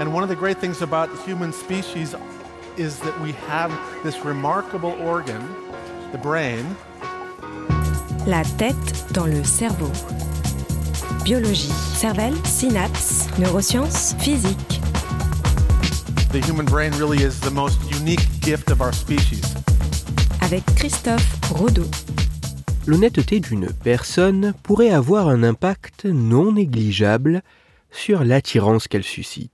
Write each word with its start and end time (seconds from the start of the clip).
And 0.00 0.12
one 0.12 0.22
of 0.22 0.28
the 0.28 0.36
great 0.36 0.58
things 0.58 0.82
about 0.82 1.10
the 1.10 1.22
human 1.22 1.52
species 1.52 2.14
is 2.76 2.98
that 3.00 3.18
we 3.20 3.32
have 3.48 3.70
this 4.02 4.24
remarkable 4.24 4.92
organ, 5.00 5.42
the 6.12 6.18
brain. 6.18 6.64
La 8.26 8.42
tête 8.56 9.12
dans 9.12 9.26
le 9.26 9.44
cerveau. 9.44 9.90
Biologie, 11.24 11.72
cervelle, 11.94 12.34
synapses, 12.44 13.28
neurosciences, 13.38 14.14
physique. 14.18 14.80
The 16.32 16.40
human 16.40 16.64
brain 16.64 16.92
really 16.98 17.22
is 17.22 17.38
the 17.40 17.50
most 17.50 17.78
unique 17.90 18.26
gift 18.40 18.70
of 18.70 18.80
our 18.80 18.92
species. 18.92 19.54
Avec 20.40 20.64
Christophe 20.74 21.38
Rodeau. 21.52 21.86
L'honnêteté 22.86 23.38
d'une 23.38 23.72
personne 23.72 24.54
pourrait 24.62 24.90
avoir 24.90 25.28
un 25.28 25.44
impact 25.44 26.06
non 26.06 26.52
négligeable 26.52 27.42
sur 27.92 28.24
l'attirance 28.24 28.88
qu'elle 28.88 29.04
suscite. 29.04 29.51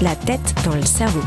La 0.00 0.14
tête 0.14 0.54
dans 0.64 0.76
le 0.76 0.82
cerveau. 0.82 1.18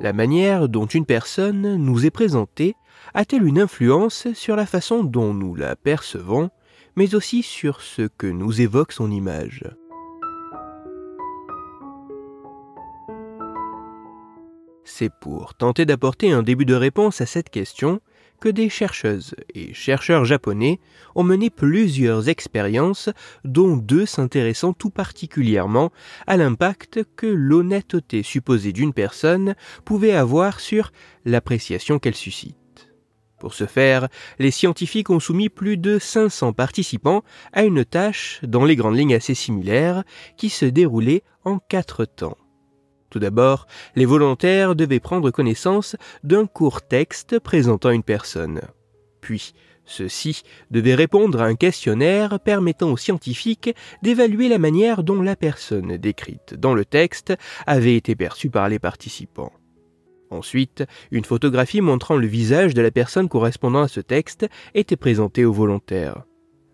La 0.00 0.12
manière 0.12 0.68
dont 0.68 0.86
une 0.86 1.06
personne 1.06 1.76
nous 1.76 2.04
est 2.04 2.10
présentée 2.10 2.74
a-t-elle 3.14 3.46
une 3.46 3.60
influence 3.60 4.26
sur 4.34 4.56
la 4.56 4.66
façon 4.66 5.04
dont 5.04 5.32
nous 5.32 5.54
la 5.54 5.76
percevons, 5.76 6.50
mais 6.96 7.14
aussi 7.14 7.44
sur 7.44 7.82
ce 7.82 8.08
que 8.08 8.26
nous 8.26 8.60
évoque 8.60 8.90
son 8.90 9.12
image? 9.12 9.62
C'est 14.98 15.12
pour 15.12 15.54
tenter 15.54 15.84
d'apporter 15.84 16.32
un 16.32 16.42
début 16.42 16.64
de 16.64 16.74
réponse 16.74 17.20
à 17.20 17.26
cette 17.26 17.50
question 17.50 18.00
que 18.40 18.48
des 18.48 18.70
chercheuses 18.70 19.34
et 19.54 19.74
chercheurs 19.74 20.24
japonais 20.24 20.80
ont 21.14 21.22
mené 21.22 21.50
plusieurs 21.50 22.30
expériences, 22.30 23.10
dont 23.44 23.76
deux 23.76 24.06
s'intéressant 24.06 24.72
tout 24.72 24.88
particulièrement 24.88 25.92
à 26.26 26.38
l'impact 26.38 27.00
que 27.14 27.26
l'honnêteté 27.26 28.22
supposée 28.22 28.72
d'une 28.72 28.94
personne 28.94 29.54
pouvait 29.84 30.14
avoir 30.14 30.60
sur 30.60 30.92
l'appréciation 31.26 31.98
qu'elle 31.98 32.14
suscite. 32.14 32.88
Pour 33.38 33.52
ce 33.52 33.66
faire, 33.66 34.08
les 34.38 34.50
scientifiques 34.50 35.10
ont 35.10 35.20
soumis 35.20 35.50
plus 35.50 35.76
de 35.76 35.98
500 35.98 36.54
participants 36.54 37.22
à 37.52 37.64
une 37.64 37.84
tâche 37.84 38.40
dans 38.44 38.64
les 38.64 38.76
grandes 38.76 38.96
lignes 38.96 39.14
assez 39.14 39.34
similaires 39.34 40.04
qui 40.38 40.48
se 40.48 40.64
déroulait 40.64 41.22
en 41.44 41.58
quatre 41.58 42.06
temps. 42.06 42.38
Tout 43.10 43.18
d'abord, 43.18 43.66
les 43.94 44.04
volontaires 44.04 44.74
devaient 44.74 45.00
prendre 45.00 45.30
connaissance 45.30 45.96
d'un 46.24 46.46
court 46.46 46.82
texte 46.82 47.38
présentant 47.38 47.90
une 47.90 48.02
personne. 48.02 48.60
Puis, 49.20 49.54
ceux-ci 49.84 50.42
devaient 50.70 50.96
répondre 50.96 51.40
à 51.40 51.46
un 51.46 51.54
questionnaire 51.54 52.40
permettant 52.40 52.90
aux 52.90 52.96
scientifiques 52.96 53.74
d'évaluer 54.02 54.48
la 54.48 54.58
manière 54.58 55.04
dont 55.04 55.22
la 55.22 55.36
personne 55.36 55.96
décrite 55.96 56.54
dans 56.54 56.74
le 56.74 56.84
texte 56.84 57.32
avait 57.66 57.94
été 57.94 58.16
perçue 58.16 58.50
par 58.50 58.68
les 58.68 58.80
participants. 58.80 59.52
Ensuite, 60.30 60.84
une 61.12 61.24
photographie 61.24 61.80
montrant 61.80 62.16
le 62.16 62.26
visage 62.26 62.74
de 62.74 62.82
la 62.82 62.90
personne 62.90 63.28
correspondant 63.28 63.82
à 63.82 63.88
ce 63.88 64.00
texte 64.00 64.48
était 64.74 64.96
présentée 64.96 65.44
aux 65.44 65.52
volontaires. 65.52 66.24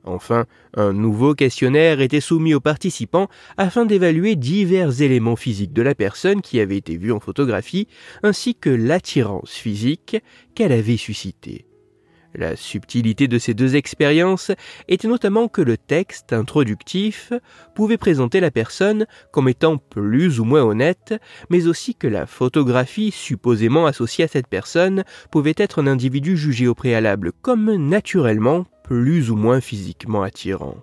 Enfin, 0.05 0.47
un 0.75 0.92
nouveau 0.92 1.34
questionnaire 1.34 2.00
était 2.00 2.20
soumis 2.20 2.55
aux 2.55 2.61
participants 2.61 3.28
afin 3.56 3.86
d'évaluer 3.86 4.34
divers 4.34 5.00
éléments 5.00 5.36
physiques 5.36 5.72
de 5.72 5.83
la 5.83 5.95
personne 5.95 6.42
qui 6.42 6.58
avait 6.58 6.77
été 6.77 6.97
vue 6.97 7.12
en 7.12 7.20
photographie, 7.20 7.86
ainsi 8.23 8.55
que 8.56 8.70
l'attirance 8.70 9.53
physique 9.53 10.17
qu'elle 10.55 10.73
avait 10.73 10.97
suscitée. 10.97 11.67
La 12.34 12.56
subtilité 12.56 13.28
de 13.28 13.39
ces 13.39 13.53
deux 13.53 13.77
expériences 13.77 14.52
était 14.89 15.08
notamment 15.08 15.48
que 15.48 15.61
le 15.61 15.77
texte 15.77 16.33
introductif 16.33 17.33
pouvait 17.74 17.98
présenter 17.98 18.41
la 18.41 18.51
personne 18.51 19.07
comme 19.33 19.51
étant 19.51 19.77
plus 19.77 20.41
ou 20.41 20.45
moins 20.45 20.62
honnête, 20.62 21.14
mais 21.51 21.67
aussi 21.67 21.95
que 21.95 22.07
la 22.07 22.24
photographie 22.24 23.11
supposément 23.11 23.85
associée 23.85 24.24
à 24.24 24.29
cette 24.29 24.46
personne 24.46 25.05
pouvait 25.30 25.55
être 25.58 25.83
un 25.83 25.86
individu 25.86 26.36
jugé 26.36 26.67
au 26.67 26.74
préalable 26.74 27.33
comme 27.42 27.74
naturellement 27.74 28.64
plus 28.83 29.31
ou 29.31 29.37
moins 29.37 29.61
physiquement 29.61 30.23
attirant. 30.23 30.77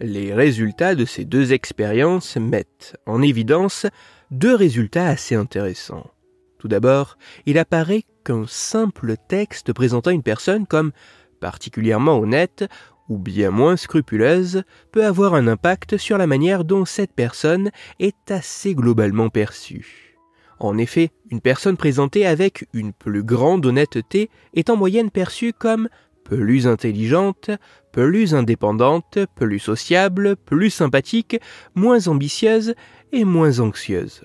Les 0.00 0.34
résultats 0.34 0.94
de 0.94 1.06
ces 1.06 1.24
deux 1.24 1.54
expériences 1.54 2.36
mettent 2.36 2.96
en 3.06 3.22
évidence 3.22 3.86
deux 4.30 4.54
résultats 4.54 5.06
assez 5.06 5.34
intéressants. 5.34 6.10
Tout 6.58 6.68
d'abord, 6.68 7.16
il 7.46 7.58
apparaît 7.58 8.04
qu'un 8.24 8.44
simple 8.46 9.14
texte 9.28 9.72
présentant 9.72 10.10
une 10.10 10.22
personne 10.22 10.66
comme 10.66 10.92
particulièrement 11.40 12.18
honnête 12.18 12.64
ou 13.08 13.18
bien 13.18 13.50
moins 13.50 13.76
scrupuleuse 13.76 14.62
peut 14.92 15.04
avoir 15.04 15.34
un 15.34 15.46
impact 15.46 15.96
sur 15.96 16.18
la 16.18 16.26
manière 16.26 16.64
dont 16.64 16.84
cette 16.84 17.12
personne 17.12 17.70
est 18.00 18.30
assez 18.30 18.74
globalement 18.74 19.28
perçue. 19.28 20.18
En 20.58 20.78
effet, 20.78 21.10
une 21.30 21.40
personne 21.40 21.76
présentée 21.76 22.26
avec 22.26 22.66
une 22.72 22.92
plus 22.92 23.22
grande 23.22 23.66
honnêteté 23.66 24.30
est 24.54 24.70
en 24.70 24.76
moyenne 24.76 25.10
perçue 25.10 25.52
comme 25.52 25.88
plus 26.24 26.66
intelligente, 26.66 27.50
plus 27.92 28.34
indépendante, 28.34 29.18
plus 29.34 29.58
sociable, 29.58 30.36
plus 30.36 30.70
sympathique, 30.70 31.38
moins 31.74 32.08
ambitieuse 32.08 32.74
et 33.12 33.24
moins 33.24 33.60
anxieuse. 33.60 34.22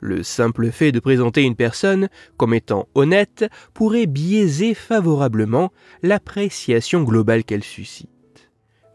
Le 0.00 0.22
simple 0.22 0.70
fait 0.70 0.92
de 0.92 1.00
présenter 1.00 1.42
une 1.42 1.56
personne 1.56 2.08
comme 2.36 2.54
étant 2.54 2.88
honnête 2.94 3.44
pourrait 3.72 4.06
biaiser 4.06 4.74
favorablement 4.74 5.72
l'appréciation 6.02 7.02
globale 7.02 7.44
qu'elle 7.44 7.64
suscite. 7.64 8.13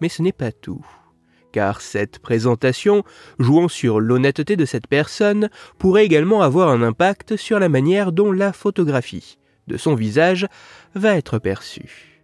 Mais 0.02 0.10
ce 0.10 0.22
n'est 0.22 0.32
pas 0.32 0.52
tout, 0.52 0.86
car 1.52 1.82
cette 1.82 2.20
présentation, 2.20 3.04
jouant 3.40 3.68
sur 3.68 4.00
l'honnêteté 4.00 4.56
de 4.56 4.66
cette 4.66 4.88
personne, 4.88 5.50
pourrait 5.78 6.06
également 6.06 6.42
avoir 6.42 6.70
un 6.70 6.82
impact 6.82 7.38
sur 7.38 7.60
la 7.60 7.70
manière 7.70 8.12
dont 8.12 8.32
la 8.32 8.54
photographie 8.54 9.38
de 9.68 9.78
son 9.78 9.96
visage 9.96 10.48
va 10.96 11.16
être 11.16 11.40
perçue. 11.40 12.20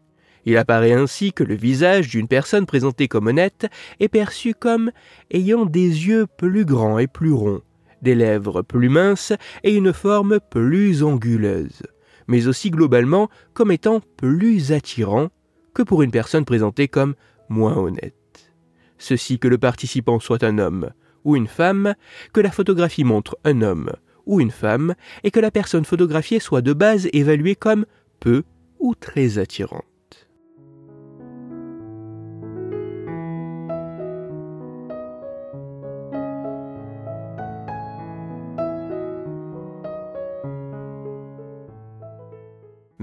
Il 0.45 0.57
apparaît 0.57 0.93
ainsi 0.93 1.33
que 1.33 1.43
le 1.43 1.55
visage 1.55 2.09
d'une 2.09 2.27
personne 2.27 2.65
présentée 2.65 3.07
comme 3.07 3.27
honnête 3.27 3.67
est 3.99 4.09
perçu 4.09 4.53
comme 4.53 4.91
ayant 5.31 5.65
des 5.65 6.07
yeux 6.07 6.27
plus 6.37 6.65
grands 6.65 6.99
et 6.99 7.07
plus 7.07 7.31
ronds, 7.31 7.61
des 8.01 8.15
lèvres 8.15 8.61
plus 8.61 8.89
minces 8.89 9.33
et 9.63 9.73
une 9.73 9.93
forme 9.93 10.39
plus 10.51 11.03
anguleuse, 11.03 11.81
mais 12.27 12.47
aussi 12.47 12.69
globalement 12.69 13.29
comme 13.53 13.71
étant 13.71 14.01
plus 14.17 14.71
attirant 14.71 15.29
que 15.73 15.81
pour 15.81 16.03
une 16.03 16.11
personne 16.11 16.45
présentée 16.45 16.87
comme 16.87 17.15
moins 17.49 17.77
honnête. 17.77 18.53
Ceci 18.97 19.39
que 19.39 19.47
le 19.47 19.57
participant 19.57 20.19
soit 20.19 20.43
un 20.43 20.57
homme 20.57 20.91
ou 21.23 21.35
une 21.35 21.47
femme, 21.47 21.95
que 22.33 22.41
la 22.41 22.51
photographie 22.51 23.03
montre 23.03 23.37
un 23.43 23.61
homme 23.61 23.91
ou 24.25 24.41
une 24.41 24.51
femme, 24.51 24.95
et 25.23 25.31
que 25.31 25.39
la 25.39 25.51
personne 25.51 25.85
photographiée 25.85 26.39
soit 26.39 26.61
de 26.61 26.73
base 26.73 27.07
évaluée 27.13 27.55
comme 27.55 27.85
peu 28.19 28.43
ou 28.79 28.95
très 28.95 29.37
attirante. 29.37 29.85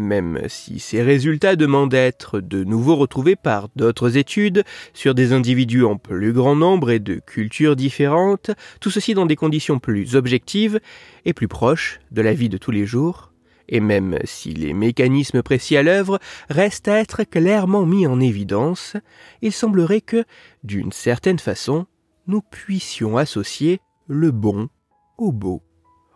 Même 0.02 0.40
si 0.48 0.80
ces 0.80 1.00
résultats 1.00 1.54
demandent 1.54 1.94
à 1.94 2.00
être 2.00 2.40
de 2.40 2.64
nouveau 2.64 2.96
retrouvés 2.96 3.36
par 3.36 3.68
d'autres 3.76 4.16
études 4.16 4.64
sur 4.94 5.14
des 5.14 5.32
individus 5.32 5.84
en 5.84 5.96
plus 5.96 6.32
grand 6.32 6.56
nombre 6.56 6.90
et 6.90 6.98
de 6.98 7.20
cultures 7.24 7.76
différentes, 7.76 8.50
tout 8.80 8.90
ceci 8.90 9.14
dans 9.14 9.26
des 9.26 9.36
conditions 9.36 9.78
plus 9.78 10.16
objectives 10.16 10.80
et 11.24 11.32
plus 11.32 11.46
proches 11.46 12.00
de 12.10 12.20
la 12.20 12.34
vie 12.34 12.48
de 12.48 12.58
tous 12.58 12.72
les 12.72 12.84
jours, 12.84 13.32
et 13.68 13.78
même 13.78 14.18
si 14.24 14.52
les 14.52 14.74
mécanismes 14.74 15.42
précis 15.42 15.76
à 15.76 15.84
l'œuvre 15.84 16.18
restent 16.50 16.88
à 16.88 16.98
être 16.98 17.22
clairement 17.22 17.86
mis 17.86 18.08
en 18.08 18.18
évidence, 18.18 18.96
il 19.40 19.52
semblerait 19.52 20.00
que, 20.00 20.24
d'une 20.64 20.90
certaine 20.90 21.38
façon, 21.38 21.86
nous 22.26 22.42
puissions 22.42 23.16
associer 23.16 23.80
le 24.08 24.32
bon 24.32 24.68
au 25.16 25.30
beau. 25.30 25.62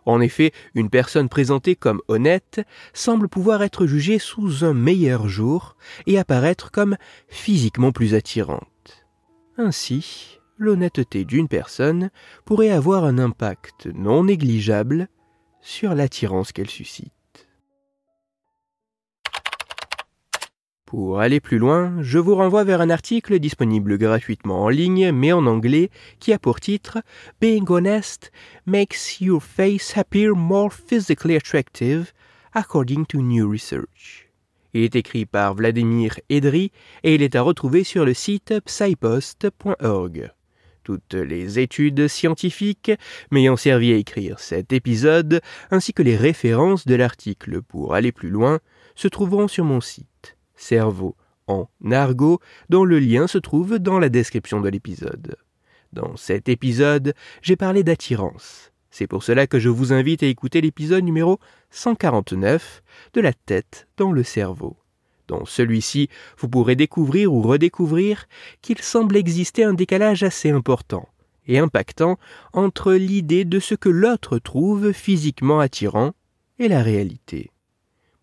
En 0.07 0.21
effet, 0.21 0.53
une 0.73 0.89
personne 0.89 1.27
présentée 1.27 1.75
comme 1.75 2.01
honnête 2.07 2.61
semble 2.93 3.27
pouvoir 3.27 3.61
être 3.61 3.85
jugée 3.85 4.19
sous 4.19 4.63
un 4.63 4.73
meilleur 4.73 5.27
jour 5.27 5.75
et 6.05 6.17
apparaître 6.17 6.71
comme 6.71 6.95
physiquement 7.27 7.91
plus 7.91 8.15
attirante. 8.15 9.05
Ainsi, 9.57 10.39
l'honnêteté 10.57 11.25
d'une 11.25 11.49
personne 11.49 12.09
pourrait 12.45 12.69
avoir 12.69 13.03
un 13.03 13.19
impact 13.19 13.87
non 13.87 14.23
négligeable 14.23 15.09
sur 15.59 15.93
l'attirance 15.93 16.53
qu'elle 16.53 16.69
suscite. 16.69 17.16
Pour 20.87 21.19
aller 21.19 21.41
plus 21.41 21.57
loin, 21.57 21.97
je 21.99 22.17
vous 22.17 22.35
renvoie 22.35 22.63
vers 22.63 22.79
un 22.79 22.89
article 22.89 23.39
disponible 23.39 23.97
gratuitement 23.97 24.63
en 24.63 24.69
ligne, 24.69 25.11
mais 25.11 25.33
en 25.33 25.45
anglais, 25.45 25.89
qui 26.21 26.31
a 26.31 26.39
pour 26.39 26.61
titre 26.61 26.99
Being 27.41 27.65
honest 27.67 28.31
makes 28.65 29.19
your 29.19 29.43
face 29.43 29.97
appear 29.97 30.33
more 30.33 30.71
physically 30.71 31.35
attractive, 31.35 32.13
according 32.53 33.05
to 33.05 33.21
new 33.21 33.51
research. 33.51 34.29
Il 34.73 34.83
est 34.83 34.95
écrit 34.95 35.25
par 35.25 35.55
Vladimir 35.55 36.21
Edry 36.29 36.71
et 37.03 37.15
il 37.15 37.21
est 37.21 37.35
à 37.35 37.41
retrouver 37.41 37.83
sur 37.83 38.05
le 38.05 38.13
site 38.13 38.53
psypost.org. 38.63 40.31
Toutes 40.83 41.15
les 41.15 41.59
études 41.59 42.07
scientifiques 42.07 42.93
m'ayant 43.29 43.57
servi 43.57 43.91
à 43.91 43.97
écrire 43.97 44.39
cet 44.39 44.71
épisode, 44.71 45.41
ainsi 45.69 45.91
que 45.91 46.01
les 46.01 46.15
références 46.15 46.87
de 46.87 46.95
l'article 46.95 47.61
pour 47.61 47.93
aller 47.93 48.13
plus 48.13 48.29
loin, 48.29 48.59
se 48.95 49.09
trouveront 49.09 49.49
sur 49.49 49.65
mon 49.65 49.81
site 49.81 50.07
cerveau 50.57 51.15
en 51.47 51.69
argot, 51.91 52.39
dont 52.69 52.83
le 52.83 52.99
lien 52.99 53.27
se 53.27 53.37
trouve 53.37 53.79
dans 53.79 53.99
la 53.99 54.09
description 54.09 54.59
de 54.59 54.69
l'épisode. 54.69 55.37
Dans 55.93 56.17
cet 56.17 56.49
épisode, 56.49 57.13
j'ai 57.41 57.55
parlé 57.55 57.83
d'attirance. 57.83 58.71
C'est 58.91 59.07
pour 59.07 59.23
cela 59.23 59.47
que 59.47 59.59
je 59.59 59.69
vous 59.69 59.93
invite 59.93 60.23
à 60.23 60.27
écouter 60.27 60.59
l'épisode 60.59 61.03
numéro 61.03 61.39
149 61.71 62.83
de 63.13 63.21
la 63.21 63.33
tête 63.33 63.87
dans 63.97 64.11
le 64.11 64.23
cerveau. 64.23 64.77
Dans 65.27 65.45
celui-ci, 65.45 66.09
vous 66.37 66.47
pourrez 66.47 66.75
découvrir 66.75 67.33
ou 67.33 67.41
redécouvrir 67.41 68.25
qu'il 68.61 68.79
semble 68.79 69.17
exister 69.17 69.63
un 69.63 69.73
décalage 69.73 70.23
assez 70.23 70.49
important 70.49 71.07
et 71.47 71.59
impactant 71.59 72.17
entre 72.53 72.93
l'idée 72.93 73.45
de 73.45 73.59
ce 73.59 73.75
que 73.75 73.89
l'autre 73.89 74.39
trouve 74.39 74.91
physiquement 74.91 75.59
attirant 75.59 76.13
et 76.59 76.67
la 76.67 76.81
réalité. 76.81 77.51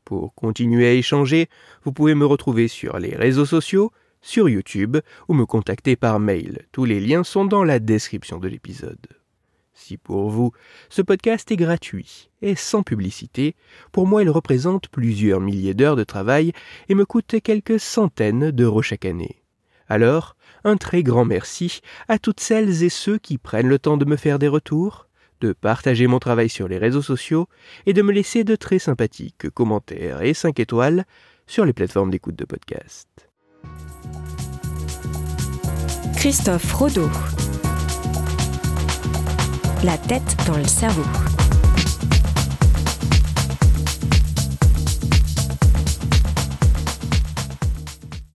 Pour 0.05 0.35
continuer 0.35 0.87
à 0.87 0.93
échanger, 0.93 1.49
vous 1.83 1.93
pouvez 1.93 2.15
me 2.15 2.27
retrouver 2.27 2.69
sur 2.69 2.99
les 2.99 3.17
réseaux 3.17 3.47
sociaux, 3.47 3.91
sur 4.21 4.49
YouTube 4.49 4.99
ou 5.29 5.35
me 5.35 5.47
contacter 5.47 5.97
par 5.97 6.21
mail. 6.21 6.67
Tous 6.73 6.85
les 6.85 7.01
liens 7.01 7.25
sont 7.25 7.45
dans 7.45 7.65
la 7.65 7.79
description 7.79 8.39
de 8.39 8.49
l'épisode. 8.49 9.07
Si 9.73 9.97
pour 9.97 10.31
vous, 10.31 10.53
ce 10.89 11.03
podcast 11.03 11.51
est 11.51 11.57
gratuit 11.57 12.31
et 12.43 12.55
sans 12.55 12.83
publicité, 12.83 13.57
pour 13.93 14.07
moi 14.07 14.23
il 14.23 14.31
représente 14.31 14.89
plusieurs 14.89 15.41
milliers 15.41 15.75
d'heures 15.75 15.97
de 15.97 16.05
travail 16.05 16.53
et 16.89 16.95
me 16.95 17.05
coûte 17.05 17.37
quelques 17.43 17.81
centaines 17.81 18.51
d'euros 18.51 18.83
chaque 18.83 19.05
année. 19.05 19.43
Alors, 19.89 20.37
un 20.65 20.77
très 20.77 21.03
grand 21.03 21.25
merci 21.25 21.81
à 22.09 22.19
toutes 22.19 22.41
celles 22.41 22.83
et 22.83 22.89
ceux 22.89 23.19
qui 23.19 23.37
prennent 23.37 23.69
le 23.69 23.79
temps 23.79 23.97
de 23.97 24.05
me 24.05 24.17
faire 24.17 24.39
des 24.39 24.49
retours, 24.49 25.04
de 25.41 25.53
partager 25.53 26.07
mon 26.07 26.19
travail 26.19 26.49
sur 26.49 26.69
les 26.69 26.79
réseaux 26.79 27.03
sociaux 27.03 27.49
et 27.87 27.93
de 27.93 28.03
me 28.03 28.13
laisser 28.13 28.45
de 28.45 28.57
très 28.57 28.79
sympathiques 28.79 29.51
commentaires 29.51 30.23
et 30.23 30.35
5 30.35 30.59
étoiles 30.61 31.05
sur 31.47 31.65
les 31.65 31.73
plateformes 31.73 32.11
d'écoute 32.11 32.37
de 32.37 32.45
podcast. 32.45 33.09
Christophe 36.17 36.73
Rodeau. 36.73 37.11
La 39.83 39.99
tête 39.99 40.37
dans 40.47 40.57
le 40.57 40.65
cerveau. 40.65 41.34